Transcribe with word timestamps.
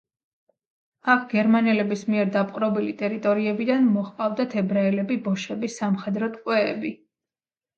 აქ 1.15 1.27
გერმანელების 1.33 2.03
მიერ 2.13 2.31
დაპყრობილი 2.37 2.95
ტერიტორიებიდან 3.01 3.87
მოჰყავდათ 3.99 4.57
ებრაელები, 4.63 5.21
ბოშები, 5.29 5.71
სამხედრო 5.77 6.33
ტყვეები. 6.39 6.95